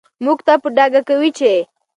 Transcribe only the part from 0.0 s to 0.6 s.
موږ ته